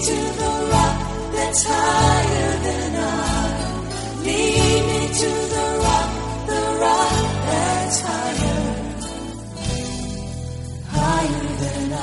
to 0.00 0.14
the 0.14 0.52
rock 0.72 0.98
that's 1.32 1.62
higher 1.62 2.52
than 2.64 2.96
I. 2.96 3.04
Lead 4.24 4.82
me 4.88 5.02
to 5.12 5.28
the 5.52 5.66
rock, 5.84 6.10
the 6.46 6.62
rock 6.80 7.20
that's 7.44 8.00
higher, 8.00 8.62
higher 10.88 11.48
than 11.62 11.92
I. 11.92 11.96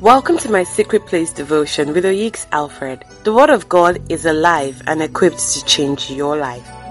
Welcome 0.00 0.38
to 0.38 0.48
my 0.52 0.62
Secret 0.62 1.06
Place 1.06 1.32
devotion 1.32 1.92
with 1.92 2.04
Oyeks 2.04 2.46
Alfred. 2.52 3.04
The 3.24 3.32
Word 3.32 3.50
of 3.50 3.68
God 3.68 4.00
is 4.08 4.26
alive 4.26 4.80
and 4.86 5.02
equipped 5.02 5.40
to 5.54 5.64
change 5.64 6.08
your 6.08 6.36
life. 6.36 6.83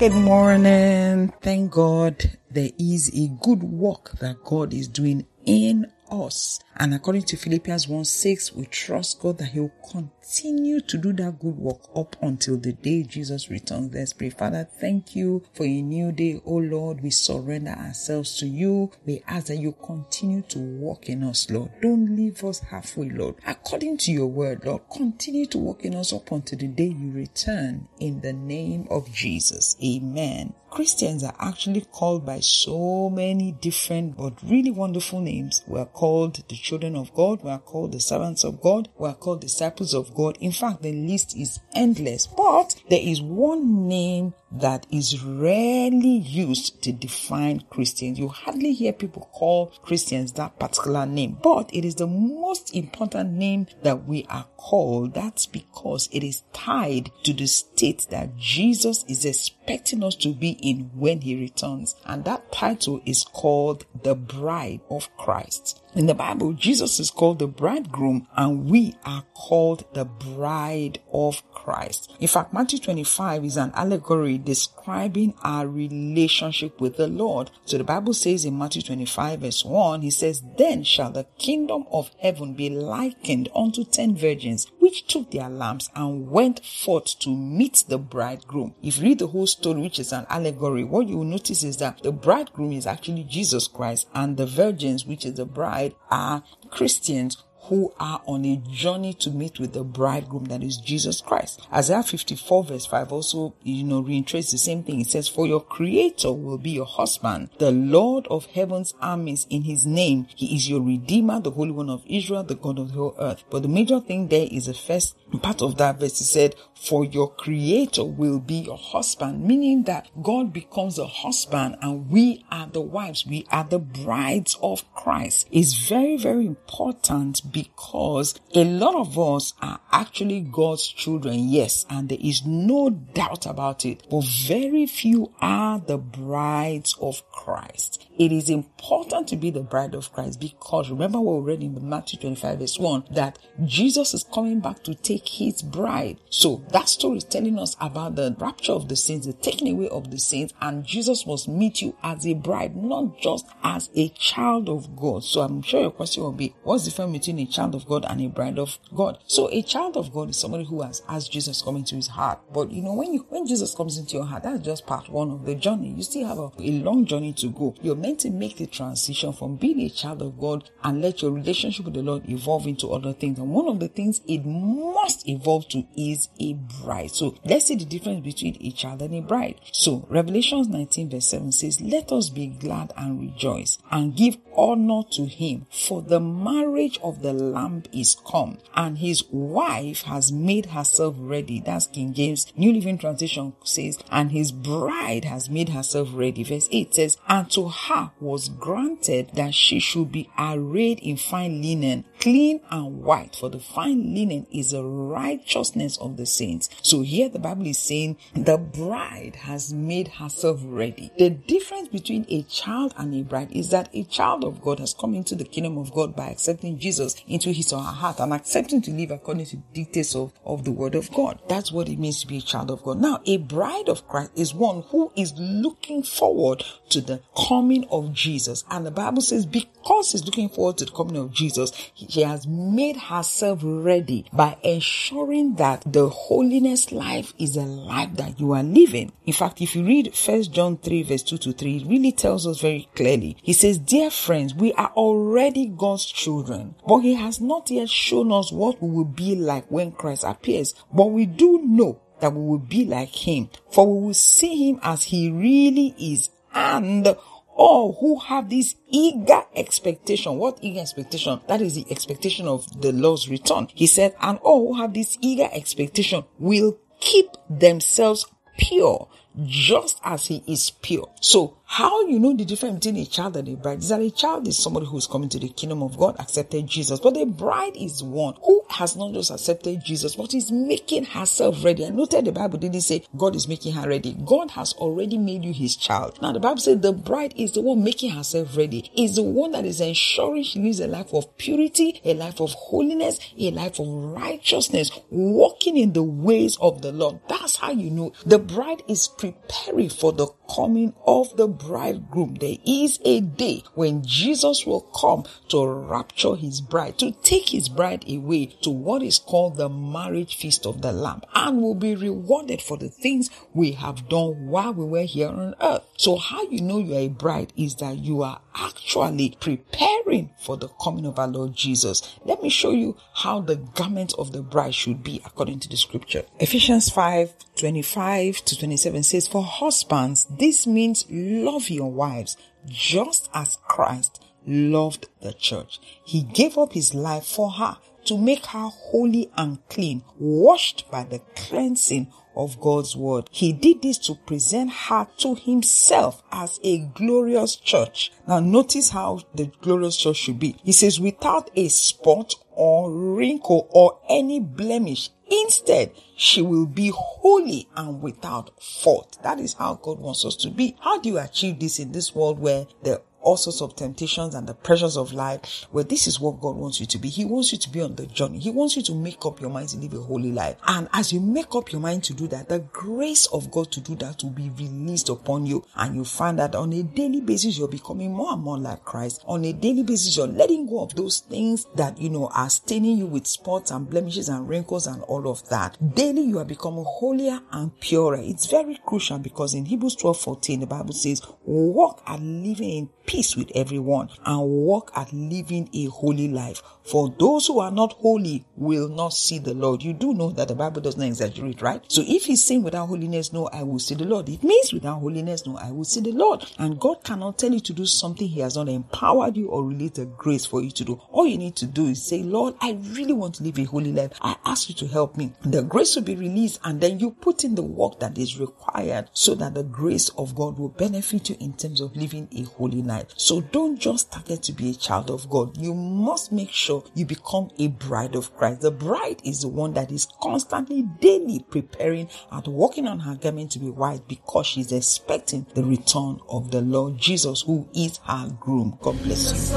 Good 0.00 0.14
morning. 0.14 1.30
Thank 1.42 1.72
God 1.72 2.38
there 2.50 2.70
is 2.78 3.10
a 3.14 3.28
good 3.42 3.62
work 3.62 4.12
that 4.20 4.42
God 4.42 4.72
is 4.72 4.88
doing 4.88 5.26
in 5.44 5.92
us. 6.10 6.60
And 6.76 6.94
according 6.94 7.22
to 7.24 7.36
Philippians 7.36 7.88
1 7.88 8.04
6, 8.04 8.54
we 8.54 8.66
trust 8.66 9.20
God 9.20 9.38
that 9.38 9.48
He 9.50 9.60
will 9.60 9.72
continue 9.90 10.80
to 10.80 10.98
do 10.98 11.12
that 11.14 11.38
good 11.38 11.56
work 11.56 11.80
up 11.94 12.16
until 12.22 12.56
the 12.56 12.72
day 12.72 13.02
Jesus 13.02 13.50
returns. 13.50 13.94
Let's 13.94 14.12
pray. 14.12 14.30
Father, 14.30 14.66
thank 14.80 15.14
you 15.14 15.44
for 15.52 15.64
a 15.64 15.82
new 15.82 16.12
day. 16.12 16.40
Oh 16.46 16.56
Lord, 16.56 17.02
we 17.02 17.10
surrender 17.10 17.72
ourselves 17.72 18.36
to 18.38 18.46
you. 18.46 18.90
We 19.04 19.22
ask 19.26 19.48
that 19.48 19.56
you 19.58 19.72
continue 19.72 20.42
to 20.42 20.58
work 20.58 21.08
in 21.08 21.22
us, 21.22 21.50
Lord. 21.50 21.70
Don't 21.82 22.16
leave 22.16 22.42
us 22.44 22.60
halfway, 22.60 23.10
Lord. 23.10 23.36
According 23.46 23.98
to 23.98 24.12
your 24.12 24.26
word, 24.28 24.64
Lord, 24.64 24.82
continue 24.90 25.46
to 25.46 25.58
work 25.58 25.84
in 25.84 25.94
us 25.94 26.12
up 26.12 26.30
until 26.32 26.58
the 26.58 26.68
day 26.68 26.94
you 26.96 27.12
return 27.12 27.88
in 27.98 28.20
the 28.20 28.32
name 28.32 28.86
of 28.90 29.12
Jesus. 29.12 29.76
Amen. 29.84 30.54
Christians 30.70 31.24
are 31.24 31.34
actually 31.38 31.82
called 31.92 32.24
by 32.24 32.40
so 32.40 33.10
many 33.10 33.52
different 33.52 34.16
but 34.16 34.34
really 34.42 34.70
wonderful 34.70 35.20
names. 35.20 35.62
We 35.66 35.80
are 35.80 35.86
called 35.86 36.42
the 36.48 36.56
children 36.56 36.96
of 36.96 37.12
God. 37.14 37.42
We 37.42 37.50
are 37.50 37.58
called 37.58 37.92
the 37.92 38.00
servants 38.00 38.44
of 38.44 38.60
God. 38.60 38.88
We 38.98 39.08
are 39.08 39.14
called 39.14 39.40
disciples 39.40 39.94
of 39.94 40.14
God. 40.14 40.38
In 40.40 40.52
fact, 40.52 40.82
the 40.82 40.92
list 40.92 41.36
is 41.36 41.58
endless. 41.74 42.26
But 42.26 42.76
there 42.88 43.02
is 43.02 43.20
one 43.20 43.88
name 43.88 44.34
that 44.52 44.86
is 44.90 45.22
rarely 45.22 46.18
used 46.18 46.82
to 46.82 46.92
define 46.92 47.64
Christians. 47.70 48.18
You 48.18 48.28
hardly 48.28 48.72
hear 48.72 48.92
people 48.92 49.28
call 49.32 49.72
Christians 49.82 50.32
that 50.32 50.58
particular 50.58 51.06
name, 51.06 51.38
but 51.42 51.70
it 51.72 51.84
is 51.84 51.94
the 51.96 52.06
most 52.06 52.74
important 52.74 53.32
name 53.32 53.66
that 53.82 54.06
we 54.06 54.26
are 54.28 54.46
called. 54.56 55.14
That's 55.14 55.46
because 55.46 56.08
it 56.12 56.24
is 56.24 56.42
tied 56.52 57.10
to 57.24 57.32
the 57.32 57.46
state 57.46 58.06
that 58.10 58.36
Jesus 58.36 59.04
is 59.08 59.24
expecting 59.24 60.02
us 60.02 60.16
to 60.16 60.34
be 60.34 60.50
in 60.50 60.90
when 60.94 61.20
he 61.20 61.38
returns. 61.38 61.94
And 62.04 62.24
that 62.24 62.52
title 62.52 63.00
is 63.06 63.24
called 63.24 63.86
the 64.02 64.14
bride 64.14 64.80
of 64.90 65.14
Christ. 65.16 65.82
In 65.92 66.06
the 66.06 66.14
Bible, 66.14 66.52
Jesus 66.52 67.00
is 67.00 67.10
called 67.10 67.40
the 67.40 67.48
bridegroom 67.48 68.28
and 68.36 68.70
we 68.70 68.94
are 69.04 69.24
called 69.34 69.84
the 69.92 70.04
bride 70.04 71.00
of 71.12 71.42
Christ. 71.52 72.14
In 72.20 72.28
fact, 72.28 72.54
Matthew 72.54 72.78
25 72.78 73.44
is 73.44 73.56
an 73.56 73.72
allegory 73.74 74.38
describing 74.38 75.34
our 75.42 75.66
relationship 75.66 76.80
with 76.80 76.96
the 76.96 77.08
Lord. 77.08 77.50
So 77.64 77.76
the 77.76 77.82
Bible 77.82 78.14
says 78.14 78.44
in 78.44 78.56
Matthew 78.56 78.82
25 78.82 79.40
verse 79.40 79.64
1, 79.64 80.02
he 80.02 80.10
says, 80.10 80.44
Then 80.56 80.84
shall 80.84 81.10
the 81.10 81.26
kingdom 81.38 81.86
of 81.90 82.12
heaven 82.20 82.54
be 82.54 82.70
likened 82.70 83.48
unto 83.52 83.82
ten 83.82 84.16
virgins, 84.16 84.68
which 84.90 85.06
took 85.06 85.30
their 85.30 85.48
lamps 85.48 85.88
and 85.94 86.28
went 86.28 86.66
forth 86.66 87.16
to 87.20 87.30
meet 87.30 87.84
the 87.86 87.96
bridegroom. 87.96 88.74
If 88.82 88.98
you 88.98 89.04
read 89.04 89.20
the 89.20 89.28
whole 89.28 89.46
story, 89.46 89.80
which 89.82 90.00
is 90.00 90.12
an 90.12 90.26
allegory, 90.28 90.82
what 90.82 91.06
you 91.06 91.18
will 91.18 91.24
notice 91.24 91.62
is 91.62 91.76
that 91.76 92.02
the 92.02 92.10
bridegroom 92.10 92.72
is 92.72 92.88
actually 92.88 93.22
Jesus 93.22 93.68
Christ 93.68 94.08
and 94.16 94.36
the 94.36 94.46
virgins, 94.46 95.06
which 95.06 95.24
is 95.24 95.34
the 95.34 95.44
bride, 95.44 95.94
are 96.10 96.42
Christians 96.70 97.36
who 97.62 97.92
are 98.00 98.22
on 98.26 98.44
a 98.44 98.56
journey 98.70 99.14
to 99.14 99.30
meet 99.30 99.58
with 99.58 99.72
the 99.72 99.84
bridegroom 99.84 100.46
that 100.46 100.62
is 100.62 100.76
Jesus 100.76 101.20
Christ. 101.20 101.66
Isaiah 101.72 102.02
54 102.02 102.64
verse 102.64 102.86
5 102.86 103.12
also, 103.12 103.54
you 103.62 103.84
know, 103.84 104.00
reiterates 104.00 104.50
the 104.50 104.58
same 104.58 104.82
thing. 104.82 105.00
It 105.00 105.08
says, 105.08 105.28
For 105.28 105.46
your 105.46 105.60
creator 105.60 106.32
will 106.32 106.58
be 106.58 106.70
your 106.70 106.86
husband, 106.86 107.50
the 107.58 107.70
Lord 107.70 108.26
of 108.28 108.46
heaven's 108.46 108.94
armies 109.00 109.46
in 109.50 109.62
his 109.62 109.86
name. 109.86 110.26
He 110.34 110.56
is 110.56 110.68
your 110.68 110.80
redeemer, 110.80 111.40
the 111.40 111.50
Holy 111.50 111.70
One 111.70 111.90
of 111.90 112.02
Israel, 112.06 112.42
the 112.42 112.54
God 112.54 112.78
of 112.78 112.88
the 112.88 112.94
whole 112.94 113.16
earth. 113.18 113.44
But 113.50 113.62
the 113.62 113.68
major 113.68 114.00
thing 114.00 114.28
there 114.28 114.48
is 114.50 114.66
the 114.66 114.74
first 114.74 115.16
part 115.42 115.62
of 115.62 115.76
that 115.78 116.00
verse. 116.00 116.20
It 116.20 116.24
said, 116.24 116.54
For 116.74 117.04
your 117.04 117.30
creator 117.30 118.04
will 118.04 118.40
be 118.40 118.56
your 118.56 118.78
husband, 118.78 119.44
meaning 119.44 119.84
that 119.84 120.08
God 120.22 120.52
becomes 120.52 120.98
a 120.98 121.06
husband 121.06 121.76
and 121.82 122.10
we 122.10 122.44
are 122.50 122.66
the 122.66 122.80
wives. 122.80 123.26
We 123.26 123.46
are 123.50 123.64
the 123.64 123.78
brides 123.78 124.56
of 124.62 124.90
Christ. 124.94 125.48
It's 125.50 125.74
very, 125.88 126.16
very 126.16 126.46
important 126.46 127.49
because 127.52 128.34
a 128.54 128.64
lot 128.64 128.94
of 128.94 129.18
us 129.18 129.54
are 129.60 129.80
actually 129.92 130.40
God's 130.40 130.86
children, 130.86 131.48
yes, 131.48 131.86
and 131.88 132.08
there 132.08 132.18
is 132.20 132.44
no 132.44 132.90
doubt 132.90 133.46
about 133.46 133.84
it, 133.84 134.06
but 134.10 134.24
very 134.24 134.86
few 134.86 135.32
are 135.40 135.78
the 135.78 135.98
brides 135.98 136.94
of 137.00 137.28
Christ. 137.30 138.06
It 138.18 138.32
is 138.32 138.50
important 138.50 139.28
to 139.28 139.36
be 139.36 139.50
the 139.50 139.62
bride 139.62 139.94
of 139.94 140.12
Christ 140.12 140.40
because 140.40 140.90
remember 140.90 141.20
what 141.20 141.42
we 141.42 141.52
read 141.52 141.62
in 141.62 141.88
Matthew 141.88 142.18
25 142.18 142.58
verse 142.58 142.78
1 142.78 143.04
that 143.12 143.38
Jesus 143.64 144.12
is 144.12 144.24
coming 144.24 144.60
back 144.60 144.82
to 144.84 144.94
take 144.94 145.26
his 145.26 145.62
bride. 145.62 146.18
So 146.28 146.62
that 146.72 146.88
story 146.88 147.18
is 147.18 147.24
telling 147.24 147.58
us 147.58 147.76
about 147.80 148.16
the 148.16 148.36
rapture 148.38 148.72
of 148.72 148.88
the 148.88 148.96
saints, 148.96 149.26
the 149.26 149.32
taking 149.32 149.72
away 149.72 149.88
of 149.88 150.10
the 150.10 150.18
saints, 150.18 150.52
and 150.60 150.84
Jesus 150.84 151.26
must 151.26 151.48
meet 151.48 151.80
you 151.80 151.96
as 152.02 152.26
a 152.26 152.34
bride, 152.34 152.76
not 152.76 153.18
just 153.18 153.46
as 153.62 153.88
a 153.94 154.08
child 154.10 154.68
of 154.68 154.94
God. 154.96 155.24
So 155.24 155.40
I'm 155.40 155.62
sure 155.62 155.80
your 155.80 155.90
question 155.90 156.22
will 156.22 156.32
be, 156.32 156.54
what's 156.62 156.84
the 156.84 156.90
difference 156.90 157.12
between 157.12 157.39
a 157.40 157.46
child 157.46 157.74
of 157.74 157.86
God 157.86 158.04
and 158.08 158.20
a 158.20 158.28
bride 158.28 158.58
of 158.58 158.78
God? 158.94 159.18
So 159.26 159.48
a 159.50 159.62
child 159.62 159.96
of 159.96 160.12
God 160.12 160.30
is 160.30 160.38
somebody 160.38 160.64
who 160.64 160.82
has 160.82 161.02
asked 161.08 161.32
Jesus 161.32 161.62
come 161.62 161.76
into 161.76 161.96
his 161.96 162.08
heart. 162.08 162.40
But 162.52 162.70
you 162.70 162.82
know, 162.82 162.94
when 162.94 163.12
you 163.12 163.26
when 163.28 163.46
Jesus 163.46 163.74
comes 163.74 163.98
into 163.98 164.16
your 164.16 164.26
heart, 164.26 164.42
that's 164.44 164.64
just 164.64 164.86
part 164.86 165.08
one 165.08 165.30
of 165.30 165.44
the 165.44 165.54
journey. 165.54 165.94
You 165.96 166.02
still 166.02 166.26
have 166.26 166.38
a, 166.38 166.50
a 166.58 166.70
long 166.82 167.04
journey 167.06 167.32
to 167.34 167.48
go. 167.48 167.74
You're 167.80 167.96
meant 167.96 168.20
to 168.20 168.30
make 168.30 168.56
the 168.56 168.66
transition 168.66 169.32
from 169.32 169.56
being 169.56 169.80
a 169.80 169.88
child 169.90 170.22
of 170.22 170.38
God 170.38 170.70
and 170.82 171.00
let 171.00 171.22
your 171.22 171.30
relationship 171.30 171.84
with 171.84 171.94
the 171.94 172.02
Lord 172.02 172.28
evolve 172.28 172.66
into 172.66 172.88
other 172.88 173.12
things. 173.12 173.38
And 173.38 173.50
one 173.50 173.68
of 173.68 173.80
the 173.80 173.88
things 173.88 174.20
it 174.26 174.44
must 174.44 175.28
evolve 175.28 175.68
to 175.68 175.84
is 175.96 176.28
a 176.40 176.54
bride. 176.82 177.10
So 177.10 177.36
let's 177.44 177.66
see 177.66 177.76
the 177.76 177.84
difference 177.84 178.24
between 178.24 178.56
a 178.60 178.70
child 178.70 179.02
and 179.02 179.14
a 179.14 179.20
bride. 179.20 179.60
So 179.72 180.06
Revelations 180.10 180.68
19 180.68 181.10
verse 181.10 181.28
7 181.28 181.52
says, 181.52 181.80
Let 181.80 182.12
us 182.12 182.28
be 182.30 182.48
glad 182.48 182.92
and 182.96 183.20
rejoice 183.20 183.78
and 183.90 184.16
give 184.16 184.36
honor 184.56 185.02
to 185.12 185.26
him 185.26 185.66
for 185.70 186.02
the 186.02 186.20
marriage 186.20 186.98
of 187.02 187.22
the 187.22 187.29
lamb 187.32 187.82
is 187.92 188.16
come 188.26 188.58
and 188.74 188.98
his 188.98 189.24
wife 189.30 190.02
has 190.02 190.32
made 190.32 190.66
herself 190.66 191.16
ready. 191.18 191.60
That's 191.60 191.86
King 191.86 192.14
James 192.14 192.52
New 192.56 192.72
Living 192.72 192.98
Translation 192.98 193.54
says, 193.64 193.98
and 194.10 194.32
his 194.32 194.52
bride 194.52 195.24
has 195.24 195.48
made 195.50 195.70
herself 195.70 196.08
ready. 196.12 196.44
Verse 196.44 196.68
8 196.70 196.94
says, 196.94 197.16
and 197.28 197.50
to 197.52 197.68
her 197.68 198.10
was 198.20 198.48
granted 198.48 199.30
that 199.34 199.54
she 199.54 199.78
should 199.78 200.12
be 200.12 200.30
arrayed 200.38 200.98
in 201.00 201.16
fine 201.16 201.62
linen, 201.62 202.04
clean 202.18 202.60
and 202.70 203.02
white, 203.02 203.36
for 203.36 203.48
the 203.48 203.60
fine 203.60 204.14
linen 204.14 204.46
is 204.52 204.70
the 204.72 204.84
righteousness 204.84 205.96
of 205.98 206.16
the 206.16 206.26
saints. 206.26 206.68
So 206.82 207.02
here 207.02 207.28
the 207.28 207.38
Bible 207.38 207.66
is 207.66 207.78
saying 207.78 208.18
the 208.34 208.58
bride 208.58 209.36
has 209.36 209.72
made 209.72 210.08
herself 210.08 210.60
ready. 210.64 211.10
The 211.18 211.30
difference 211.30 211.88
between 211.88 212.26
a 212.28 212.42
child 212.42 212.94
and 212.96 213.14
a 213.14 213.22
bride 213.22 213.52
is 213.52 213.70
that 213.70 213.88
a 213.94 214.04
child 214.04 214.44
of 214.44 214.60
God 214.62 214.78
has 214.80 214.94
come 214.94 215.14
into 215.14 215.34
the 215.34 215.44
kingdom 215.44 215.78
of 215.78 215.92
God 215.92 216.14
by 216.14 216.28
accepting 216.28 216.78
Jesus 216.78 217.19
into 217.26 217.50
his 217.52 217.72
or 217.72 217.80
her 217.80 217.92
heart 217.92 218.20
and 218.20 218.32
accepting 218.32 218.82
to 218.82 218.90
live 218.90 219.10
according 219.10 219.46
to 219.46 219.56
the 219.56 219.62
dictates 219.72 220.14
of, 220.14 220.32
of 220.44 220.64
the 220.64 220.72
word 220.72 220.94
of 220.94 221.10
God. 221.12 221.40
That's 221.48 221.72
what 221.72 221.88
it 221.88 221.98
means 221.98 222.20
to 222.20 222.26
be 222.26 222.38
a 222.38 222.42
child 222.42 222.70
of 222.70 222.82
God. 222.82 222.98
Now, 222.98 223.20
a 223.26 223.36
bride 223.38 223.88
of 223.88 224.06
Christ 224.08 224.32
is 224.36 224.54
one 224.54 224.82
who 224.88 225.12
is 225.16 225.32
looking 225.38 226.02
forward 226.02 226.64
to 226.90 227.00
the 227.00 227.20
coming 227.48 227.86
of 227.90 228.12
Jesus. 228.12 228.64
And 228.70 228.86
the 228.86 228.90
Bible 228.90 229.22
says 229.22 229.46
because 229.46 230.12
he's 230.12 230.24
looking 230.24 230.48
forward 230.48 230.78
to 230.78 230.84
the 230.84 230.92
coming 230.92 231.16
of 231.16 231.32
Jesus, 231.32 231.72
she 231.94 232.22
has 232.22 232.46
made 232.46 232.96
herself 232.96 233.60
ready 233.62 234.26
by 234.32 234.56
ensuring 234.62 235.56
that 235.56 235.82
the 235.86 236.08
holiness 236.08 236.92
life 236.92 237.32
is 237.38 237.56
a 237.56 237.62
life 237.62 238.14
that 238.14 238.38
you 238.38 238.52
are 238.52 238.62
living. 238.62 239.12
In 239.24 239.32
fact, 239.32 239.60
if 239.60 239.74
you 239.76 239.84
read 239.84 240.14
First 240.14 240.52
John 240.52 240.76
3 240.78 241.02
verse 241.04 241.22
2 241.22 241.38
to 241.38 241.52
3, 241.52 241.76
it 241.76 241.86
really 241.86 242.12
tells 242.12 242.46
us 242.46 242.60
very 242.60 242.88
clearly. 242.94 243.36
He 243.42 243.52
says, 243.52 243.78
Dear 243.78 244.10
friends, 244.10 244.54
we 244.54 244.72
are 244.74 244.92
already 244.96 245.66
God's 245.66 246.06
children, 246.06 246.74
but 246.86 247.00
he 247.00 247.09
has 247.14 247.40
not 247.40 247.70
yet 247.70 247.88
shown 247.88 248.32
us 248.32 248.52
what 248.52 248.82
we 248.82 248.88
will 248.88 249.04
be 249.04 249.34
like 249.34 249.70
when 249.70 249.92
Christ 249.92 250.24
appears. 250.24 250.74
But 250.92 251.06
we 251.06 251.26
do 251.26 251.62
know 251.62 252.00
that 252.20 252.32
we 252.32 252.44
will 252.44 252.58
be 252.58 252.84
like 252.84 253.08
him, 253.08 253.48
for 253.70 253.86
we 253.86 254.06
will 254.06 254.14
see 254.14 254.68
him 254.68 254.80
as 254.82 255.04
he 255.04 255.30
really 255.30 255.94
is. 255.98 256.30
And 256.52 257.16
all 257.60 257.92
who 258.00 258.18
have 258.18 258.48
this 258.48 258.74
eager 258.88 259.42
expectation. 259.54 260.38
What 260.38 260.58
eager 260.62 260.80
expectation? 260.80 261.40
That 261.46 261.60
is 261.60 261.74
the 261.74 261.86
expectation 261.90 262.48
of 262.48 262.80
the 262.80 262.92
Lord's 262.92 263.28
return. 263.28 263.68
He 263.74 263.86
said, 263.86 264.14
and 264.20 264.38
all 264.38 264.68
who 264.72 264.80
have 264.80 264.94
this 264.94 265.18
eager 265.20 265.48
expectation 265.52 266.24
will 266.38 266.78
keep 267.00 267.28
themselves 267.50 268.26
pure 268.56 269.08
just 269.44 270.00
as 270.04 270.26
he 270.26 270.42
is 270.46 270.70
pure. 270.70 271.10
So 271.20 271.58
how 271.70 272.04
you 272.08 272.18
know 272.18 272.34
the 272.36 272.44
difference 272.44 272.84
between 272.84 273.00
a 273.00 273.06
child 273.06 273.36
and 273.36 273.46
a 273.46 273.54
bride 273.54 273.78
is 273.78 273.90
that 273.90 274.00
a 274.00 274.10
child 274.10 274.48
is 274.48 274.60
somebody 274.60 274.86
who 274.86 274.98
is 274.98 275.06
coming 275.06 275.28
to 275.28 275.38
the 275.38 275.48
kingdom 275.50 275.84
of 275.84 275.96
God, 275.96 276.18
accepted 276.18 276.66
Jesus, 276.66 276.98
but 276.98 277.16
a 277.16 277.24
bride 277.24 277.76
is 277.76 278.02
one 278.02 278.34
who 278.42 278.64
has 278.70 278.96
not 278.96 279.12
just 279.12 279.30
accepted 279.30 279.80
Jesus, 279.84 280.16
but 280.16 280.34
is 280.34 280.50
making 280.50 281.04
herself 281.04 281.62
ready. 281.64 281.86
I 281.86 281.90
noted 281.90 282.24
the 282.24 282.32
Bible 282.32 282.58
didn't 282.58 282.80
say 282.80 283.04
God 283.16 283.36
is 283.36 283.46
making 283.46 283.74
her 283.74 283.88
ready. 283.88 284.16
God 284.24 284.50
has 284.50 284.72
already 284.72 285.16
made 285.16 285.44
you 285.44 285.52
his 285.52 285.76
child. 285.76 286.18
Now 286.20 286.32
the 286.32 286.40
Bible 286.40 286.58
says 286.60 286.80
the 286.80 286.92
bride 286.92 287.34
is 287.36 287.52
the 287.52 287.60
one 287.60 287.84
making 287.84 288.10
herself 288.10 288.56
ready, 288.56 288.90
is 288.96 289.14
the 289.14 289.22
one 289.22 289.52
that 289.52 289.64
is 289.64 289.80
ensuring 289.80 290.42
she 290.42 290.58
lives 290.58 290.80
a 290.80 290.88
life 290.88 291.14
of 291.14 291.38
purity, 291.38 292.00
a 292.04 292.14
life 292.14 292.40
of 292.40 292.52
holiness, 292.52 293.20
a 293.38 293.52
life 293.52 293.78
of 293.78 293.86
righteousness, 293.86 294.90
walking 295.08 295.76
in 295.76 295.92
the 295.92 296.02
ways 296.02 296.58
of 296.60 296.82
the 296.82 296.90
Lord. 296.90 297.20
That's 297.28 297.54
how 297.54 297.70
you 297.70 297.90
know 297.90 298.12
the 298.26 298.40
bride 298.40 298.82
is 298.88 299.06
preparing 299.06 299.90
for 299.90 300.12
the 300.12 300.26
coming 300.54 300.94
of 301.06 301.36
the 301.36 301.48
bridegroom. 301.48 302.34
There 302.34 302.56
is 302.66 302.98
a 303.04 303.20
day 303.20 303.62
when 303.74 304.04
Jesus 304.04 304.66
will 304.66 304.80
come 304.80 305.24
to 305.48 305.66
rapture 305.66 306.36
his 306.36 306.60
bride, 306.60 306.98
to 306.98 307.12
take 307.22 307.50
his 307.50 307.68
bride 307.68 308.04
away 308.08 308.46
to 308.62 308.70
what 308.70 309.02
is 309.02 309.18
called 309.18 309.56
the 309.56 309.68
marriage 309.68 310.36
feast 310.36 310.66
of 310.66 310.82
the 310.82 310.92
Lamb, 310.92 311.22
and 311.34 311.60
will 311.60 311.74
be 311.74 311.94
rewarded 311.94 312.62
for 312.62 312.76
the 312.76 312.88
things 312.88 313.30
we 313.54 313.72
have 313.72 314.08
done 314.08 314.48
while 314.48 314.72
we 314.72 314.84
were 314.84 315.02
here 315.02 315.28
on 315.28 315.54
earth. 315.60 315.84
So, 315.96 316.16
how 316.16 316.42
you 316.44 316.60
know 316.60 316.78
you 316.78 316.94
are 316.94 317.00
a 317.00 317.08
bride 317.08 317.52
is 317.56 317.76
that 317.76 317.98
you 317.98 318.22
are 318.22 318.40
actually 318.54 319.36
preparing 319.40 320.30
for 320.40 320.56
the 320.56 320.68
coming 320.82 321.06
of 321.06 321.18
our 321.18 321.28
Lord 321.28 321.54
Jesus. 321.54 322.16
Let 322.24 322.42
me 322.42 322.48
show 322.48 322.70
you 322.70 322.96
how 323.14 323.40
the 323.40 323.56
garment 323.56 324.14
of 324.18 324.32
the 324.32 324.42
bride 324.42 324.74
should 324.74 325.02
be 325.02 325.20
according 325.24 325.60
to 325.60 325.68
the 325.68 325.76
scripture. 325.76 326.24
Ephesians 326.38 326.88
5 326.90 327.34
25 327.56 328.44
to 328.46 328.58
27 328.58 329.02
says, 329.02 329.28
For 329.28 329.42
husbands, 329.42 330.26
this 330.40 330.66
means 330.66 331.06
love 331.10 331.68
your 331.68 331.92
wives 331.92 332.36
just 332.66 333.28
as 333.34 333.58
Christ 333.68 334.24
loved 334.46 335.08
the 335.20 335.34
church. 335.34 335.78
He 336.04 336.22
gave 336.22 336.56
up 336.56 336.72
his 336.72 336.94
life 336.94 337.24
for 337.26 337.50
her 337.50 337.76
to 338.04 338.18
make 338.18 338.46
her 338.46 338.68
holy 338.68 339.30
and 339.36 339.58
clean, 339.68 340.02
washed 340.18 340.90
by 340.90 341.04
the 341.04 341.20
cleansing 341.36 342.12
of 342.36 342.60
God's 342.60 342.96
word. 342.96 343.28
He 343.30 343.52
did 343.52 343.82
this 343.82 343.98
to 343.98 344.14
present 344.14 344.70
her 344.72 345.06
to 345.18 345.34
himself 345.34 346.22
as 346.30 346.60
a 346.62 346.78
glorious 346.78 347.56
church. 347.56 348.12
Now 348.26 348.40
notice 348.40 348.90
how 348.90 349.20
the 349.34 349.46
glorious 349.60 349.96
church 349.96 350.16
should 350.16 350.38
be. 350.38 350.56
He 350.64 350.72
says 350.72 351.00
without 351.00 351.50
a 351.56 351.68
spot 351.68 352.34
or 352.50 352.90
wrinkle 352.92 353.68
or 353.70 354.00
any 354.08 354.40
blemish. 354.40 355.10
Instead, 355.30 355.92
she 356.16 356.42
will 356.42 356.66
be 356.66 356.92
holy 356.92 357.68
and 357.76 358.02
without 358.02 358.60
fault. 358.62 359.16
That 359.22 359.38
is 359.38 359.54
how 359.54 359.74
God 359.74 360.00
wants 360.00 360.24
us 360.24 360.34
to 360.36 360.50
be. 360.50 360.76
How 360.80 360.98
do 360.98 361.08
you 361.08 361.18
achieve 361.18 361.60
this 361.60 361.78
in 361.78 361.92
this 361.92 362.14
world 362.14 362.40
where 362.40 362.66
the 362.82 363.00
all 363.22 363.36
sorts 363.36 363.60
of 363.60 363.76
temptations 363.76 364.34
and 364.34 364.46
the 364.46 364.54
pressures 364.54 364.96
of 364.96 365.12
life, 365.12 365.66
where 365.70 365.84
this 365.84 366.06
is 366.06 366.20
what 366.20 366.40
God 366.40 366.56
wants 366.56 366.80
you 366.80 366.86
to 366.86 366.98
be. 366.98 367.08
He 367.08 367.24
wants 367.24 367.52
you 367.52 367.58
to 367.58 367.70
be 367.70 367.80
on 367.80 367.94
the 367.96 368.06
journey. 368.06 368.38
He 368.38 368.50
wants 368.50 368.76
you 368.76 368.82
to 368.82 368.94
make 368.94 369.24
up 369.24 369.40
your 369.40 369.50
mind 369.50 369.70
to 369.70 369.78
live 369.78 369.94
a 369.94 370.00
holy 370.00 370.32
life. 370.32 370.56
And 370.66 370.88
as 370.92 371.12
you 371.12 371.20
make 371.20 371.54
up 371.54 371.72
your 371.72 371.80
mind 371.80 372.04
to 372.04 372.14
do 372.14 372.26
that, 372.28 372.48
the 372.48 372.60
grace 372.60 373.26
of 373.26 373.50
God 373.50 373.70
to 373.72 373.80
do 373.80 373.94
that 373.96 374.22
will 374.22 374.30
be 374.30 374.50
released 374.50 375.08
upon 375.08 375.46
you. 375.46 375.64
And 375.76 375.94
you 375.94 376.04
find 376.04 376.38
that 376.38 376.54
on 376.54 376.72
a 376.72 376.82
daily 376.82 377.20
basis, 377.20 377.58
you're 377.58 377.68
becoming 377.68 378.12
more 378.12 378.32
and 378.32 378.42
more 378.42 378.58
like 378.58 378.84
Christ. 378.84 379.22
On 379.26 379.44
a 379.44 379.52
daily 379.52 379.82
basis, 379.82 380.16
you're 380.16 380.26
letting 380.26 380.66
go 380.66 380.82
of 380.82 380.94
those 380.94 381.20
things 381.20 381.66
that, 381.74 382.00
you 382.00 382.10
know, 382.10 382.28
are 382.34 382.50
staining 382.50 382.98
you 382.98 383.06
with 383.06 383.26
spots 383.26 383.70
and 383.70 383.88
blemishes 383.88 384.28
and 384.28 384.48
wrinkles 384.48 384.86
and 384.86 385.02
all 385.02 385.28
of 385.28 385.46
that. 385.48 385.76
Daily, 385.94 386.22
you 386.22 386.38
are 386.38 386.44
becoming 386.44 386.84
holier 386.86 387.40
and 387.52 387.78
purer. 387.80 388.20
It's 388.20 388.46
very 388.46 388.78
crucial 388.86 389.18
because 389.18 389.54
in 389.54 389.66
Hebrews 389.66 389.96
12 389.96 390.20
14, 390.20 390.60
the 390.60 390.66
Bible 390.66 390.92
says, 390.92 391.22
walk 391.44 392.02
and 392.06 392.46
living 392.46 392.70
in 392.70 392.88
peace 393.10 393.34
with 393.34 393.50
everyone 393.56 394.08
and 394.24 394.40
work 394.40 394.92
at 394.94 395.12
living 395.12 395.68
a 395.74 395.86
holy 395.86 396.28
life. 396.28 396.62
For 396.84 397.12
those 397.18 397.48
who 397.48 397.58
are 397.58 397.70
not 397.70 397.94
holy 397.94 398.44
will 398.56 398.88
not 398.88 399.12
see 399.12 399.38
the 399.38 399.52
Lord. 399.52 399.82
You 399.82 399.92
do 399.92 400.14
know 400.14 400.30
that 400.30 400.46
the 400.46 400.54
Bible 400.54 400.80
does 400.80 400.96
not 400.96 401.06
exaggerate, 401.06 401.60
right? 401.60 401.84
So 401.88 402.02
if 402.06 402.24
he's 402.24 402.44
saying 402.44 402.62
without 402.62 402.86
holiness, 402.86 403.32
no, 403.32 403.48
I 403.48 403.64
will 403.64 403.80
see 403.80 403.96
the 403.96 404.04
Lord. 404.04 404.28
It 404.28 404.44
means 404.44 404.72
without 404.72 405.00
holiness, 405.00 405.44
no, 405.44 405.56
I 405.56 405.72
will 405.72 405.84
see 405.84 406.00
the 406.00 406.12
Lord. 406.12 406.44
And 406.58 406.78
God 406.78 407.02
cannot 407.02 407.38
tell 407.38 407.52
you 407.52 407.60
to 407.60 407.72
do 407.72 407.84
something 407.84 408.28
he 408.28 408.40
has 408.40 408.56
not 408.56 408.68
empowered 408.68 409.36
you 409.36 409.48
or 409.48 409.64
released 409.64 410.00
grace 410.16 410.46
for 410.46 410.62
you 410.62 410.70
to 410.70 410.84
do. 410.84 411.00
All 411.10 411.26
you 411.26 411.38
need 411.38 411.56
to 411.56 411.66
do 411.66 411.86
is 411.86 412.04
say, 412.04 412.22
Lord, 412.22 412.54
I 412.60 412.78
really 412.92 413.12
want 413.12 413.36
to 413.36 413.42
live 413.42 413.58
a 413.58 413.64
holy 413.64 413.92
life. 413.92 414.12
I 414.20 414.36
ask 414.44 414.68
you 414.68 414.74
to 414.76 414.86
help 414.86 415.16
me. 415.16 415.32
The 415.42 415.62
grace 415.62 415.96
will 415.96 416.02
be 416.02 416.16
released 416.16 416.60
and 416.64 416.80
then 416.80 417.00
you 417.00 417.10
put 417.10 417.44
in 417.44 417.56
the 417.56 417.62
work 417.62 417.98
that 418.00 418.18
is 418.18 418.38
required 418.38 419.10
so 419.12 419.34
that 419.36 419.54
the 419.54 419.64
grace 419.64 420.10
of 420.10 420.34
God 420.34 420.58
will 420.58 420.68
benefit 420.68 421.30
you 421.30 421.36
in 421.40 421.52
terms 421.54 421.80
of 421.80 421.96
living 421.96 422.28
a 422.32 422.42
holy 422.42 422.82
life. 422.82 422.99
So 423.16 423.40
don't 423.40 423.78
just 423.78 424.12
target 424.12 424.42
to 424.44 424.52
be 424.52 424.70
a 424.70 424.74
child 424.74 425.10
of 425.10 425.28
God. 425.30 425.56
You 425.56 425.74
must 425.74 426.32
make 426.32 426.50
sure 426.50 426.84
you 426.94 427.04
become 427.06 427.50
a 427.58 427.68
bride 427.68 428.14
of 428.14 428.34
Christ. 428.36 428.62
The 428.62 428.70
bride 428.70 429.20
is 429.24 429.42
the 429.42 429.48
one 429.48 429.74
that 429.74 429.90
is 429.90 430.08
constantly, 430.22 430.82
daily 430.82 431.44
preparing 431.50 432.08
and 432.30 432.46
working 432.48 432.86
on 432.86 433.00
her 433.00 433.14
garment 433.14 433.52
to 433.52 433.58
be 433.58 433.70
white 433.70 434.06
because 434.08 434.46
she's 434.46 434.72
expecting 434.72 435.46
the 435.54 435.64
return 435.64 436.20
of 436.28 436.50
the 436.50 436.60
Lord 436.60 436.98
Jesus, 436.98 437.42
who 437.42 437.68
is 437.74 437.98
her 438.06 438.30
groom. 438.40 438.78
God 438.80 439.02
bless 439.02 439.32
you. 439.32 439.56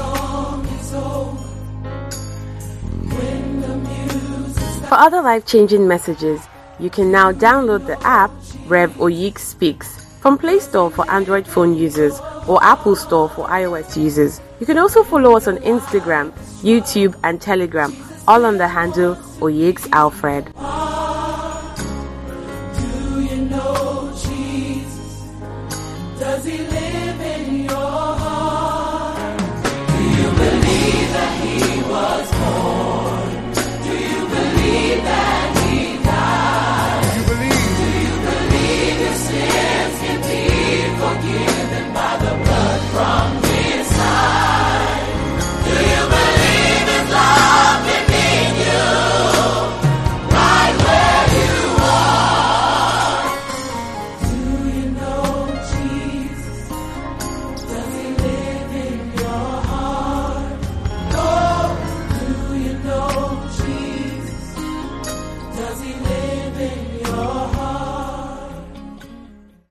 For 4.88 4.94
other 5.00 5.22
life 5.22 5.46
changing 5.46 5.88
messages, 5.88 6.40
you 6.78 6.90
can 6.90 7.10
now 7.10 7.32
download 7.32 7.86
the 7.86 8.00
app 8.06 8.30
Rev 8.66 8.92
Oyik 8.94 9.38
Speaks 9.38 10.03
from 10.24 10.38
Play 10.38 10.58
Store 10.58 10.90
for 10.90 11.04
Android 11.10 11.46
phone 11.46 11.74
users 11.76 12.18
or 12.48 12.58
Apple 12.64 12.96
Store 12.96 13.28
for 13.28 13.46
iOS 13.46 13.94
users. 13.94 14.40
You 14.58 14.64
can 14.64 14.78
also 14.78 15.04
follow 15.04 15.36
us 15.36 15.46
on 15.46 15.58
Instagram, 15.58 16.32
YouTube, 16.62 17.14
and 17.22 17.42
Telegram, 17.42 17.94
all 18.26 18.46
on 18.46 18.56
the 18.56 18.66
handle 18.66 19.16
Oyeks 19.40 19.86
Alfred. 19.92 20.50